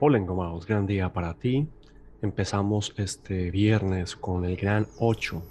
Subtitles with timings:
[0.00, 1.66] Hola Engomados, gran día para ti.
[2.22, 5.42] Empezamos este viernes con el gran 8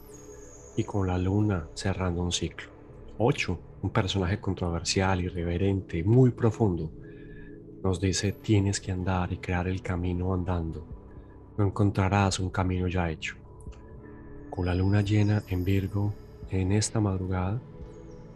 [0.77, 2.69] y con la luna cerrando un ciclo.
[3.17, 6.89] 8, un personaje controversial, irreverente, muy profundo,
[7.83, 10.87] nos dice tienes que andar y crear el camino andando.
[11.57, 13.35] No encontrarás un camino ya hecho.
[14.49, 16.13] Con la luna llena en Virgo
[16.51, 17.59] en esta madrugada,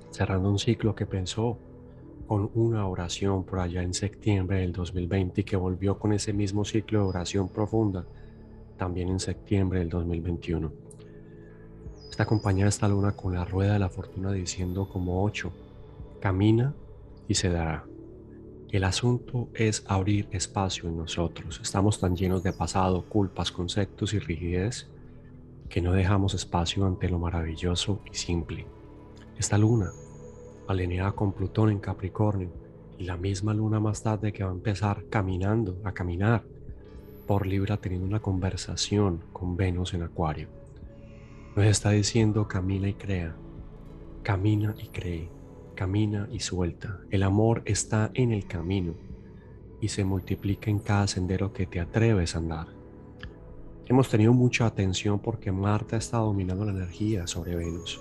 [0.10, 1.58] cerrando un ciclo que pensó
[2.32, 6.64] con una oración por allá en septiembre del 2020 y que volvió con ese mismo
[6.64, 8.06] ciclo de oración profunda
[8.78, 10.72] también en septiembre del 2021.
[12.10, 15.52] Está acompañada esta luna con la rueda de la fortuna diciendo como ocho,
[16.22, 16.74] camina
[17.28, 17.84] y se dará.
[18.70, 21.60] El asunto es abrir espacio en nosotros.
[21.62, 24.88] Estamos tan llenos de pasado, culpas, conceptos y rigidez
[25.68, 28.66] que no dejamos espacio ante lo maravilloso y simple.
[29.38, 29.92] Esta luna
[30.72, 32.50] alineada con Plutón en Capricornio
[32.98, 36.44] y la misma luna más tarde que va a empezar caminando, a caminar
[37.26, 40.50] por Libra teniendo una conversación con Venus en Acuario.
[41.56, 43.36] Nos está diciendo camina y crea,
[44.24, 45.30] camina y cree,
[45.76, 47.00] camina y suelta.
[47.10, 48.94] El amor está en el camino
[49.82, 52.68] y se multiplica en cada sendero que te atreves a andar.
[53.88, 58.00] Hemos tenido mucha atención porque Marta está dominando la energía sobre Venus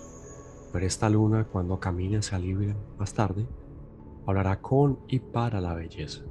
[0.73, 3.47] pero esta luna, cuando camine hacia libre más tarde,
[4.27, 6.23] hablará con y para la belleza.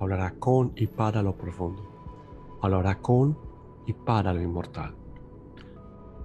[0.00, 1.82] Hablará con y para lo profundo.
[2.62, 3.36] Hablará con
[3.86, 4.94] y para lo inmortal.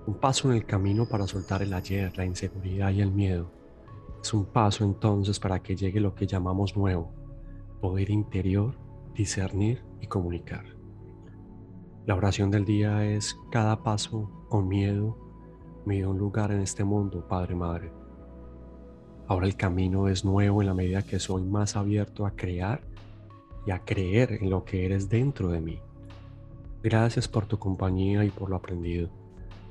[0.05, 3.51] Un paso en el camino para soltar el ayer, la inseguridad y el miedo.
[4.21, 7.11] Es un paso entonces para que llegue lo que llamamos nuevo,
[7.79, 8.75] poder interior,
[9.13, 10.65] discernir y comunicar.
[12.05, 15.28] La oración del día es cada paso con miedo,
[15.85, 17.91] me un lugar en este mundo, Padre Madre.
[19.27, 22.81] Ahora el camino es nuevo en la medida que soy más abierto a crear
[23.65, 25.79] y a creer en lo que eres dentro de mí.
[26.81, 29.09] Gracias por tu compañía y por lo aprendido.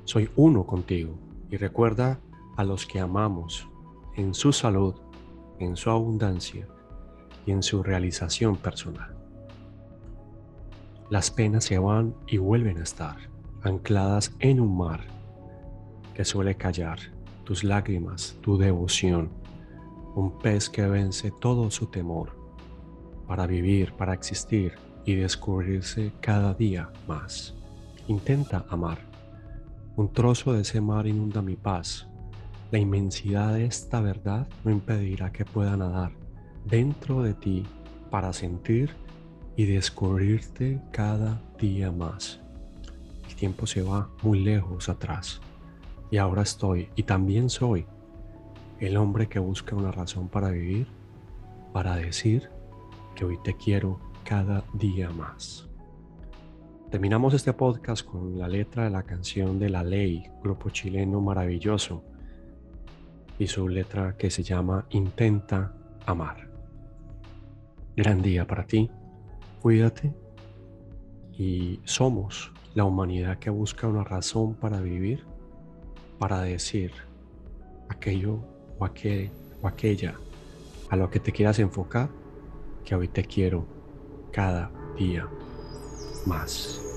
[0.05, 1.13] Soy uno contigo
[1.49, 2.19] y recuerda
[2.55, 3.67] a los que amamos
[4.15, 4.95] en su salud,
[5.59, 6.67] en su abundancia
[7.45, 9.15] y en su realización personal.
[11.09, 13.17] Las penas se van y vuelven a estar
[13.63, 15.18] ancladas en un mar
[16.19, 16.99] que suele callar,
[17.45, 19.29] tus lágrimas, tu devoción,
[20.15, 22.35] un pez que vence todo su temor
[23.25, 24.73] para vivir, para existir
[25.05, 27.55] y descubrirse cada día más.
[28.09, 28.97] Intenta amar.
[29.95, 32.05] Un trozo de ese mar inunda mi paz.
[32.69, 36.11] La inmensidad de esta verdad no impedirá que pueda nadar
[36.65, 37.65] dentro de ti
[38.11, 38.93] para sentir
[39.55, 42.41] y descubrirte cada día más.
[43.25, 45.39] El tiempo se va muy lejos atrás
[46.11, 47.85] y ahora estoy y también soy
[48.79, 50.87] el hombre que busca una razón para vivir,
[51.73, 52.49] para decir
[53.15, 55.67] que hoy te quiero cada día más.
[56.89, 62.03] Terminamos este podcast con la letra de la canción de La Ley, grupo chileno maravilloso,
[63.37, 65.73] y su letra que se llama Intenta
[66.05, 66.49] Amar.
[67.95, 68.89] Gran día para ti,
[69.61, 70.13] cuídate
[71.37, 75.25] y somos la humanidad que busca una razón para vivir
[76.19, 76.91] para decir
[77.87, 78.39] aquello
[78.77, 79.31] o, aquel,
[79.61, 80.15] o aquella
[80.89, 82.09] a lo que te quieras enfocar,
[82.83, 83.65] que hoy te quiero
[84.31, 85.27] cada día
[86.25, 86.88] más.